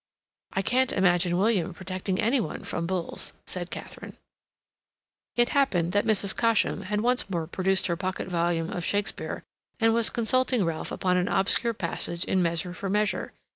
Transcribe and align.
"I 0.53 0.63
can't 0.63 0.91
imagine 0.91 1.37
William 1.37 1.75
protecting 1.75 2.19
any 2.19 2.39
one 2.41 2.63
from 2.63 2.87
bulls," 2.87 3.33
said 3.45 3.69
Katharine. 3.69 4.17
It 5.35 5.49
happened 5.49 5.91
that 5.91 6.07
Mrs. 6.07 6.35
Cosham 6.35 6.85
had 6.85 7.01
once 7.01 7.29
more 7.29 7.45
produced 7.45 7.85
her 7.85 7.95
pocket 7.95 8.27
volume 8.27 8.71
of 8.71 8.83
Shakespeare, 8.83 9.43
and 9.79 9.93
was 9.93 10.09
consulting 10.09 10.65
Ralph 10.65 10.91
upon 10.91 11.17
an 11.17 11.27
obscure 11.27 11.75
passage 11.75 12.23
in 12.25 12.41
"Measure 12.41 12.73
for 12.73 12.89
Measure." 12.89 13.33